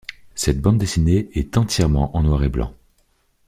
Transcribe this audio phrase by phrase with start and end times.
[0.33, 2.73] Cette bande dessinée est entièrement en noir et blanc.